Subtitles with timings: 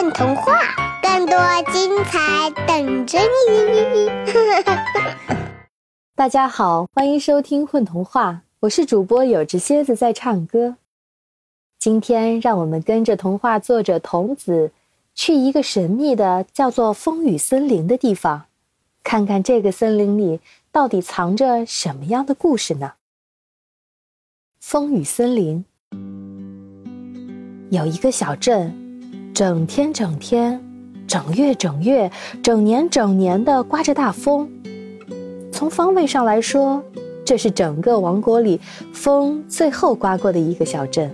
[0.00, 0.58] 混童话，
[1.02, 1.36] 更多
[1.70, 3.18] 精彩等着
[3.50, 4.08] 你！
[6.16, 10.76] 大家好，欢迎收听混童话，我是主播有只蝎子在唱歌。
[11.78, 14.72] 今天让我们跟着童话作者童子，
[15.14, 18.46] 去一个神秘的叫做风雨森林的地方，
[19.04, 20.40] 看看这个森林里
[20.72, 22.94] 到底藏着什么样的故事呢？
[24.62, 25.66] 风雨森林
[27.70, 28.89] 有一个小镇。
[29.32, 30.60] 整天整天，
[31.06, 32.10] 整月整月，
[32.42, 34.48] 整年整年的刮着大风。
[35.52, 36.82] 从方位上来说，
[37.24, 38.60] 这是整个王国里
[38.92, 41.10] 风最后刮过的一个小镇。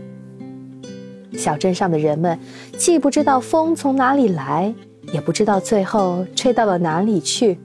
[1.36, 2.38] 小镇上的人们
[2.78, 4.74] 既不知道风从哪里来，
[5.12, 7.58] 也不知道最后吹到了哪里去，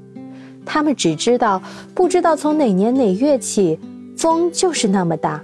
[0.66, 1.62] 他们只知道，
[1.96, 3.80] 不知道从哪年哪月起，
[4.18, 5.42] 风就是那么大，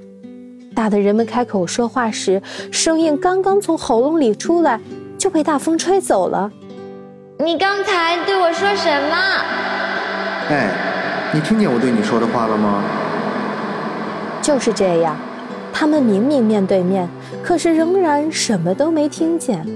[0.75, 4.79] 大的人们开口说话时，声音刚刚从喉咙里出来。
[5.27, 6.49] 就被大风吹走了。
[7.39, 9.17] 你刚才对我说什么？
[10.49, 10.69] 哎，
[11.33, 12.81] 你听见我对你说的话了吗？
[14.41, 15.17] 就是这样，
[15.73, 17.05] 他们明明面对面，
[17.43, 19.67] 可是仍然什么都没听见。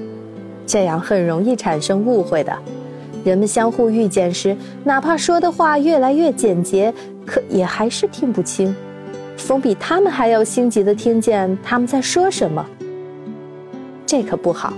[0.66, 2.58] 这样很容易产生误会的。
[3.26, 6.94] 人们相互遇见时，哪怕说的话越来越简洁，
[7.26, 8.74] 可也还是听不清。
[9.36, 12.66] 风比他们还要心急地听见他们在说什么。
[14.06, 14.72] 这可不好。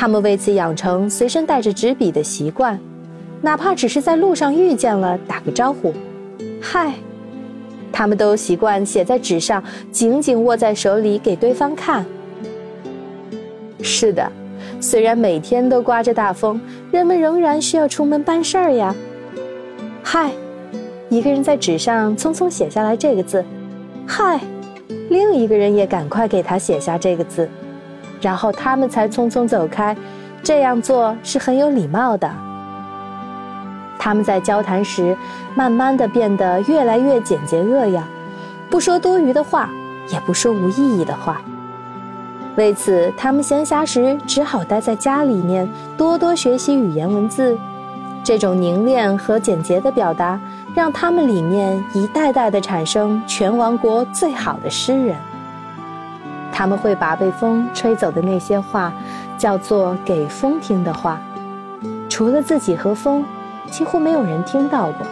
[0.00, 2.78] 他们为此养成随身带着纸笔的习惯，
[3.40, 5.92] 哪怕只是在路上遇见了，打个招呼
[6.62, 6.94] ，“嗨”，
[7.90, 9.60] 他们都习惯写在纸上，
[9.90, 12.06] 紧紧握在手里给对方看。
[13.82, 14.30] 是的，
[14.80, 16.60] 虽然每天都刮着大风，
[16.92, 18.94] 人们仍然需要出门办事儿呀。
[20.04, 20.30] 嗨，
[21.08, 23.44] 一个人在纸上匆匆写下来这个字
[24.06, 24.40] ，“嗨”，
[25.10, 27.50] 另一个人也赶快给他写下这个字。
[28.20, 29.96] 然后他们才匆匆走开，
[30.42, 32.30] 这样做是很有礼貌的。
[33.98, 35.16] 他们在交谈时，
[35.54, 38.02] 慢慢的变得越来越简洁扼要，
[38.70, 39.68] 不说多余的话，
[40.12, 41.40] 也不说无意义的话。
[42.56, 47.56] 为此，他们闲暇时只好待在家里面，多多学习语言文字。
[48.24, 50.40] 这种凝练和简洁的表达，
[50.74, 55.16] 让他们里面一代代的产生全王国最好的诗人。
[56.58, 58.92] 他们会把被风吹走的那些话，
[59.38, 61.20] 叫做给风听的话。
[62.08, 63.24] 除了自己和风，
[63.70, 65.06] 几乎没有人听到过。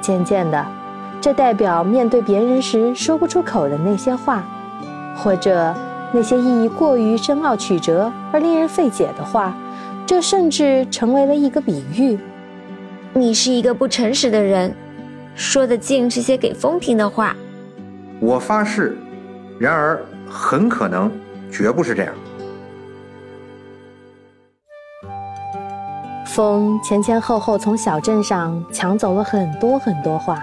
[0.00, 0.64] 渐渐的，
[1.20, 4.44] 这代表面对别人时说不出口的那些话，
[5.16, 5.74] 或者
[6.12, 9.52] 那些意义过于深奥曲折而令人费解的话，
[10.06, 12.16] 这甚至成为了一个比喻。
[13.12, 14.72] 你是一个不诚实的人，
[15.34, 17.34] 说的尽是些给风听的话。
[18.20, 18.96] 我发誓。
[19.58, 20.00] 然而。
[20.30, 21.10] 很可能，
[21.50, 22.14] 绝不是这样。
[26.26, 30.40] 风前前后后从小镇上抢走了很多很多话，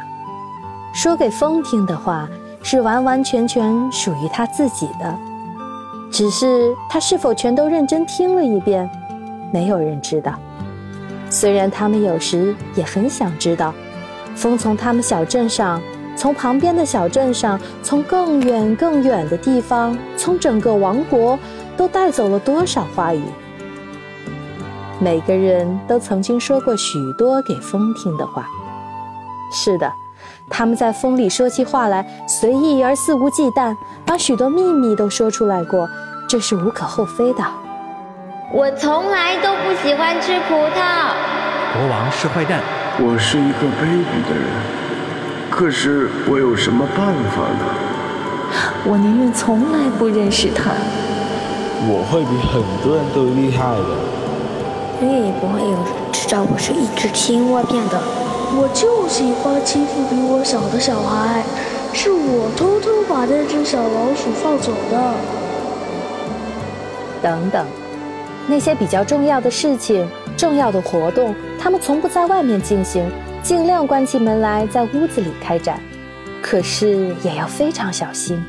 [0.94, 2.28] 说给风听的话
[2.62, 5.18] 是完完全全属于他自己的，
[6.12, 8.90] 只是他是否全都认真听了一遍，
[9.53, 10.34] 没有人知道。
[11.29, 13.74] 虽然他们有时也很想知道，
[14.35, 15.81] 风从他们小镇上。
[16.16, 21.38] 从旁边的小镇上，从更远更远的地方，从整个王国，
[21.76, 23.22] 都带走了多少话语？
[25.00, 28.48] 每个人都曾经说过许多给风听的话。
[29.52, 29.92] 是的，
[30.50, 33.75] 他们在风里说起话来，随意而肆无忌惮，
[34.06, 35.88] 把许多秘密都说出来过，
[36.28, 37.44] 这是无可厚非的。
[38.54, 41.12] 我从来都不喜欢吃葡萄。
[41.74, 42.62] 国王是坏蛋。
[42.98, 44.84] 我是一个卑鄙的人。
[45.56, 47.64] 可是我有什么办法呢？
[48.86, 50.72] 我宁愿从来不认识他。
[51.88, 53.96] 我会比很多人都厉害的。
[55.02, 55.80] 永远也不会有人
[56.12, 57.98] 知道我是一只青蛙变的。
[58.58, 61.42] 我就喜欢欺负比我小的小孩，
[61.94, 65.14] 是我偷偷把那只小老鼠放走的。
[67.22, 67.66] 等等，
[68.46, 70.06] 那些比较重要的事情、
[70.36, 73.10] 重要的活动，他们从不在外面进行。
[73.45, 75.80] 尽量关起门来，在屋子里开展，
[76.42, 78.44] 可是也要非常小心，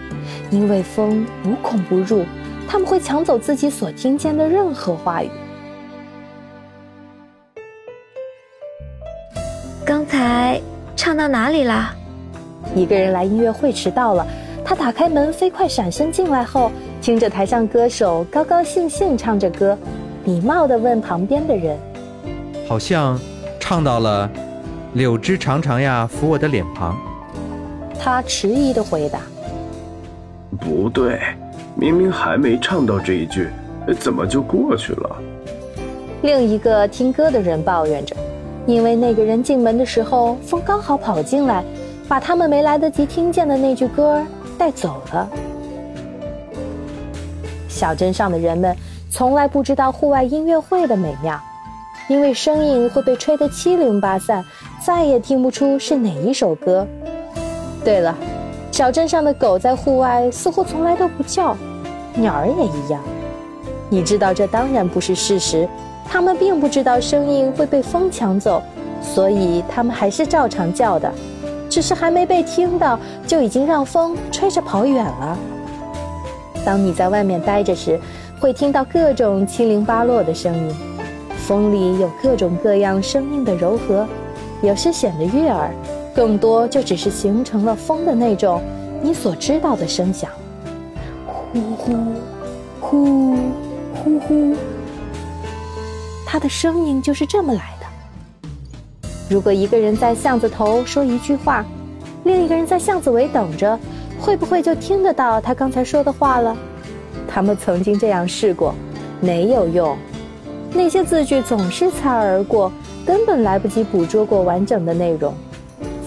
[0.50, 2.24] 因为风无孔不入，
[2.66, 5.28] 他们会抢走自己所听见的任何话语。
[9.84, 10.58] 刚才
[10.96, 11.94] 唱到哪里啦？
[12.74, 14.26] 一个人来音乐会迟到了，
[14.64, 16.72] 他打开门，飞快闪身进来后，
[17.02, 19.76] 听着台上歌手高高兴兴唱着歌，
[20.24, 21.78] 礼貌地问旁边的人
[22.66, 23.20] ：“好像
[23.60, 24.30] 唱到了。”
[24.96, 26.96] 柳枝长长呀，抚我的脸庞。
[28.00, 29.20] 他迟疑的回答
[30.58, 31.20] ：“不对，
[31.74, 33.50] 明明还没唱到这一句，
[34.00, 35.16] 怎么就过去了？
[36.22, 38.16] 另一个听歌的人抱怨着，
[38.64, 41.62] 因为那个人进门的时候，风刚好跑进来，
[42.08, 44.24] 把他们没来得及听见的那句歌
[44.56, 45.28] 带走了。
[47.68, 48.74] 小镇上的人们
[49.10, 51.38] 从来不知道户外音乐会的美妙，
[52.08, 54.42] 因为声音会被吹得七零八散，
[54.86, 56.86] 再也听不出是哪一首歌。
[57.84, 58.14] 对了，
[58.70, 61.56] 小镇上的狗在户外似乎从来都不叫，
[62.14, 63.00] 鸟儿也一样。
[63.90, 65.68] 你知道这当然不是事实，
[66.08, 68.62] 它们并不知道声音会被风抢走，
[69.02, 71.12] 所以它们还是照常叫的，
[71.68, 72.96] 只是还没被听到，
[73.26, 75.36] 就已经让风吹着跑远了。
[76.64, 77.98] 当你在外面待着时，
[78.38, 80.72] 会听到各种七零八落的声音，
[81.38, 84.06] 风里有各种各样声音的柔和，
[84.62, 85.70] 有时显得悦耳，
[86.14, 88.62] 更多就只是形成了风的那种
[89.02, 90.30] 你所知道的声响，
[91.52, 91.96] 呼呼，
[92.80, 93.36] 呼，
[93.94, 94.56] 呼呼。
[96.26, 99.10] 它的声音就是这么来的。
[99.28, 101.64] 如果一个人在巷子头说一句话，
[102.24, 103.78] 另一个人在巷子尾等着。
[104.18, 106.56] 会不会就听得到他刚才说的话了？
[107.28, 108.74] 他们曾经这样试过，
[109.20, 109.94] 没有用。
[110.72, 112.72] 那些字句总是擦而过，
[113.06, 115.32] 根本来不及捕捉过完整的内容。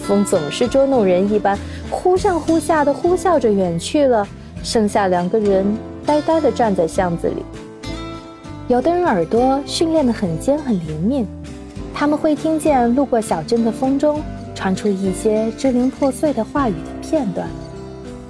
[0.04, 1.58] 风总是捉弄人一般，
[1.90, 4.28] 忽上忽下的呼啸着远去了，
[4.62, 5.66] 剩下两个人
[6.06, 7.46] 呆呆地站在巷子里。
[8.68, 11.26] 有的人耳朵训练得很尖很灵敏，
[11.94, 14.22] 他们会听见路过小镇的风中
[14.54, 17.48] 传出一些支离破碎的话语的片段。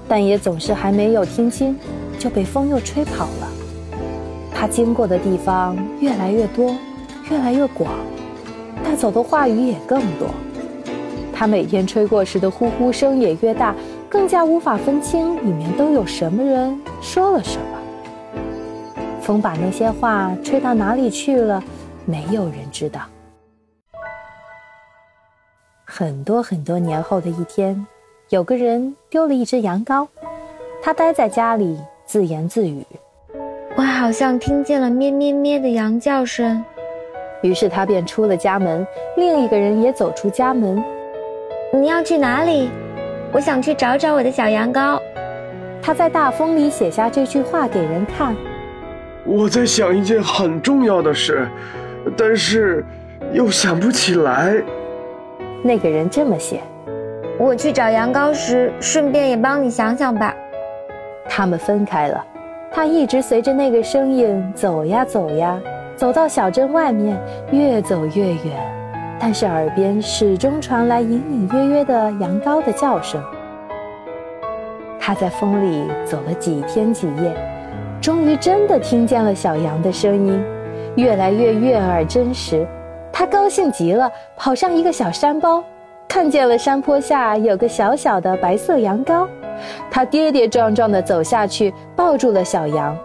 [0.08, 1.76] 但也总是还没有听清，
[2.18, 3.48] 就被风又吹跑了。
[4.54, 6.76] 他经过的地方越来越多，
[7.30, 7.94] 越来越广，
[8.84, 10.28] 带走的话语也更多。
[11.34, 13.74] 他每天吹过时的呼呼声也越大，
[14.10, 17.66] 更加无法分清里面都有什么人说了什么。
[19.22, 21.64] 风把那些话吹到哪里去了，
[22.06, 23.02] 没有人知道。
[25.86, 27.86] 很多很多年后的一天。
[28.30, 30.08] 有个人丢了一只羊羔，
[30.84, 32.86] 他待在家里自言自语
[33.76, 36.64] ：“我好像听见了咩咩咩的羊叫声。”
[37.42, 38.86] 于是他便出了家门。
[39.18, 40.84] 另一个人也走出家门
[41.74, 42.70] ：“你要去哪里？
[43.32, 45.00] 我想去找找我的小羊羔。”
[45.82, 48.36] 他在大风里写下这句话给人看
[49.26, 51.48] ：“我在想一件很重要的事，
[52.18, 52.86] 但是
[53.32, 54.62] 又想不起来。”
[55.64, 56.60] 那个人这么写。
[57.38, 60.36] 我去找羊羔时，顺便也帮你想想吧。
[61.30, 62.26] 他们分开了，
[62.70, 65.58] 他一直随着那个声音走呀走呀，
[66.00, 73.22] 走到小镇外面，越走越远，但是耳边始终传来隐隐约约的羊羔的叫声。
[74.98, 77.36] 他在风里走了几天几夜，
[78.00, 80.42] 终于真的听见了小羊的声音，
[80.96, 82.66] 越来越悦耳真实。
[83.12, 85.62] 他高兴极了，跑上一个小山包。
[86.08, 89.28] 看见了山坡下有个小小的白色羊羔，
[89.92, 92.98] 他跌跌撞撞地走下去，抱住了小羊。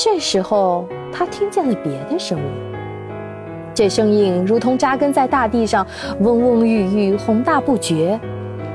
[0.00, 2.44] 这时候，他听见了别的声音，
[3.74, 5.84] 这声音如同扎根在大地上，
[6.20, 8.18] 嗡嗡郁郁，宏大不绝。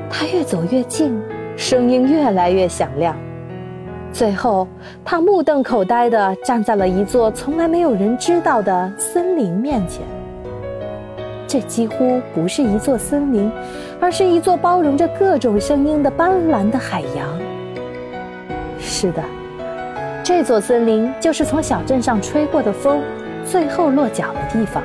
[0.10, 1.18] 他越走越近，
[1.56, 3.16] 声音越来越响亮。
[4.12, 4.68] 最后，
[5.06, 10.02] 他目瞪口呆地站在了一座从来没有人知道的森林面前。
[11.48, 13.50] 这几乎不是一座森林，
[14.02, 17.40] 而是一座包容着各种声音的斑斓的海洋。
[18.78, 19.24] 是的，
[20.24, 23.02] 这座森林就是从小镇上吹过的风，
[23.46, 24.82] 最后落脚的地方。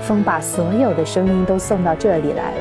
[0.00, 2.56] 风把所有的声音都送到这里来了。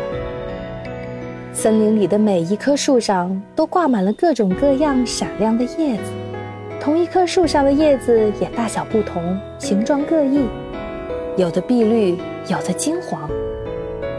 [1.54, 6.12] 森林里的每一棵树上都挂满了各种各样闪亮的叶子，
[6.80, 10.48] 同一棵树上的叶子也大小不同，形状各异，
[11.38, 12.18] 有的碧绿。
[12.48, 13.30] 有的金黄，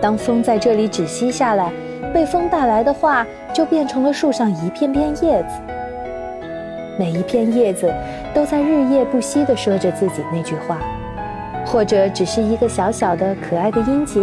[0.00, 1.72] 当风在这里止息下来，
[2.14, 5.71] 被风带来的话就变成了树上一片片叶子。
[6.98, 7.92] 每一片叶子
[8.34, 10.78] 都在日夜不息地说着自己那句话，
[11.66, 14.20] 或者只是一个小小的可爱的音节，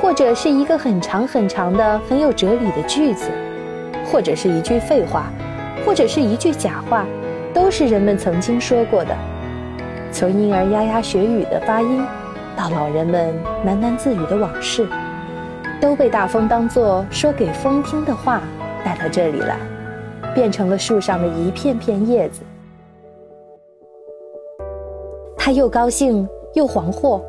[0.00, 3.30] 或者是一个很长很长的很有哲理的句子，
[4.06, 5.26] 或者是一句废话，
[5.84, 7.06] 或者是一句假话，
[7.52, 9.14] 都是人们曾经说过的。
[10.12, 12.04] 从婴儿牙牙学语的发音。
[12.56, 13.32] 到老人们
[13.64, 14.86] 喃喃自语的往事，
[15.80, 18.42] 都被大风当作说给风听的话
[18.84, 19.56] 带到这里来，
[20.34, 22.42] 变成了树上的一片片叶子。
[25.36, 27.20] 他又高兴又惶惑，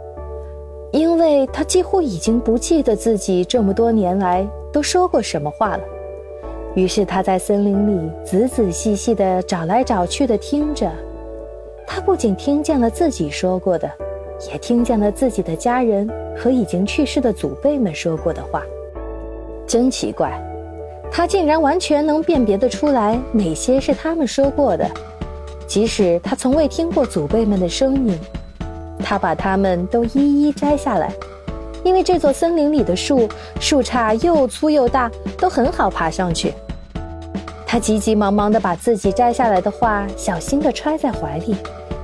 [0.91, 5.83] 因为他几乎已经不记得自己这么多年来都说过什么话了。
[6.75, 10.89] 于是他在森林里仔仔细细地找来找去的听着，
[11.87, 13.89] 他不仅听见了自己说过的，
[14.51, 18.61] 也听见了自己的家人和已经去世的祖辈们说过的话。
[19.65, 20.31] 真奇怪，
[21.11, 24.89] 他竟然完全能辨别得出来哪些是他们说过的，
[25.67, 28.17] 即使他从未听过祖辈们的声音。
[29.03, 31.11] 他把它们都一一摘下来，
[31.83, 33.27] 因为这座森林里的树
[33.59, 36.53] 树杈又粗又大，都很好爬上去。
[37.65, 41.55] 他急急忙忙地把自己摘下来的画小心地揣在怀里，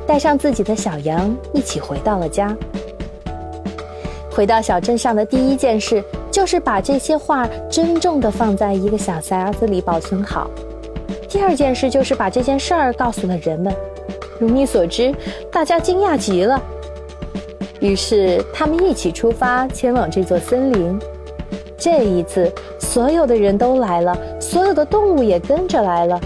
[0.07, 2.55] 带上自己的小羊一起回到了家。
[4.37, 10.47] 回到小镇上的第一件事就是把这些画珍重的放在一个小匣子里保存好。
[11.27, 13.75] 第二件事就是把这件事儿告诉了人们。
[14.39, 15.11] 如你所知，
[15.51, 16.61] 大家惊讶极了。
[17.79, 20.99] 于是他们一起出发，前往这座森林。
[21.75, 26.21] 这一次，所有的人都来了，所有的动物也跟着来了。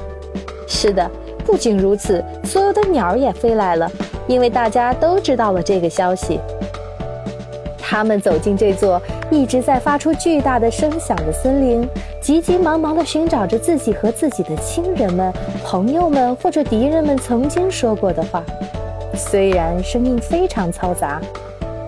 [0.67, 1.09] 是的，
[1.45, 3.89] 不仅如此，所有的鸟儿也飞来了，
[4.27, 6.41] 因为大家都知道了这个消息。
[7.91, 11.85] 他们走进这座一直在发出巨大的声响的森林，
[12.21, 15.29] 急急忙忙地寻找着自己和自己的亲人们、
[15.61, 18.41] 朋友们或者敌人们曾经说过的话。
[19.13, 21.19] 虽然声音非常嘈杂，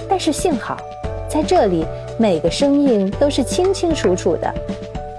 [0.09, 0.75] 但是幸好，
[1.29, 1.85] 在这里
[2.17, 4.53] 每个声音都是清清楚楚的，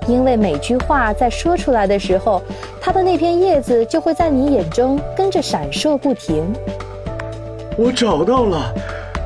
[0.07, 2.43] 因为每句话在说出来的时候，
[2.79, 6.45] 它的那片叶子就会在你眼中跟着闪烁不停。
[7.79, 8.71] 我找到了，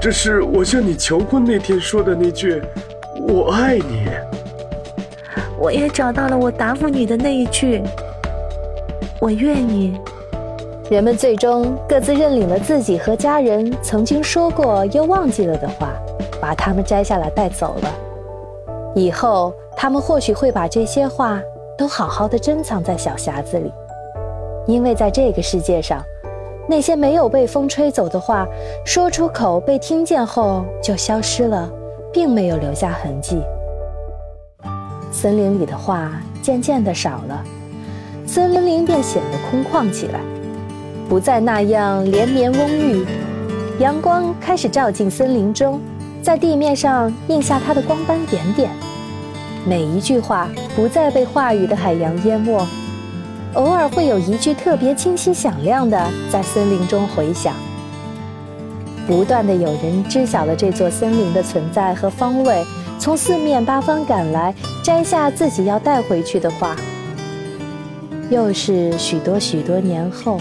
[0.01, 2.63] 这是我向你求婚那天说的那句
[3.27, 4.07] “我爱你”。
[5.59, 7.83] 我也找到了我答复你的那一句
[9.21, 9.99] “我愿意”。
[10.89, 15.91] 人们最终各自认领了自己和家人曾经说过又忘记了的话，
[16.41, 17.93] 把它们摘下来带走了。
[18.95, 21.41] 以后他们或许会把这些话
[21.77, 23.73] 都好好的珍藏在小匣子里，
[24.69, 26.01] 因为在这个世界上，
[26.69, 28.47] 那些没有被风吹走的话，
[28.85, 31.69] 说出口被听见后就消失了，
[32.13, 33.41] 并没有留下痕迹。
[35.11, 37.43] 森林里的话渐渐的少了，
[38.27, 40.21] 森林便显得空旷起来。
[41.09, 43.07] 不再那样连绵蓊郁，
[43.79, 45.81] 阳光开始照进森林中，
[46.23, 48.71] 在地面上印下它的光斑点点。
[49.67, 52.63] 每一句话不再被话语的海洋淹没，
[53.55, 57.55] 偶尔会有一句特别清晰响亮的在森林中回响。
[59.07, 62.63] 不断的有人知晓了这座森林的存在和方位，
[62.99, 66.77] 从四面八方赶来，摘下自己要带回去的话。
[68.29, 70.39] 又是许多许多年后。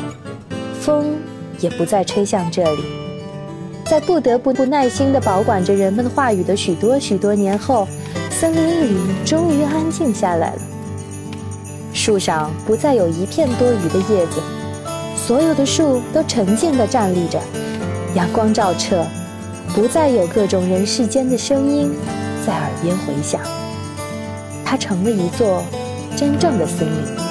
[0.82, 1.16] 风
[1.60, 2.84] 也不再吹向这里，
[3.86, 7.88] 在不得不不耐心地保管着人们话语的许多许多年后，
[8.30, 10.62] 森林里终于安静下来了。
[12.08, 14.42] 树上不再有一片多余的叶子，
[15.18, 17.38] 所有的树都沉静地站立着，
[18.16, 19.06] 阳光照彻，
[19.76, 21.92] 不再有各种人世间的声音
[22.46, 23.42] 在耳边回响。
[24.64, 25.62] 它成了一座
[26.16, 27.27] 真正的森林。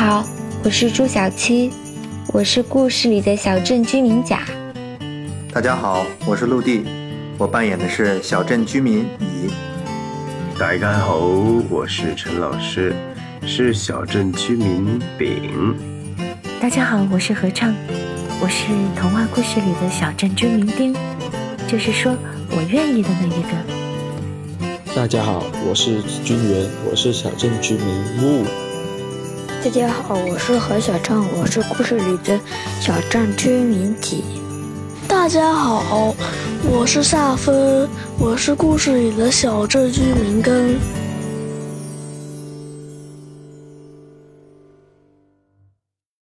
[0.00, 0.24] 好，
[0.64, 1.70] 我是朱小七，
[2.28, 4.46] 我是故事里的小镇居民甲。
[5.52, 6.86] 大家好，我是陆地，
[7.36, 9.50] 我扮演的是小镇居民乙。
[10.58, 11.18] 大家好，
[11.68, 12.94] 我是陈老师，
[13.44, 15.76] 是小镇居民丙。
[16.62, 17.74] 大家好，我是合唱，
[18.40, 20.96] 我是童话故事里的小镇居民丁，
[21.68, 22.16] 就是说
[22.52, 24.94] 我愿意的那一个。
[24.96, 27.86] 大家好，我是君元，我是小镇居民
[28.18, 28.46] 木。
[29.62, 32.40] 大家好，我是何小畅，我是故事里的
[32.80, 34.24] 小镇居民几。
[35.06, 36.14] 大家好，
[36.64, 37.86] 我是夏芬，
[38.18, 40.78] 我是故事里的小镇居民根。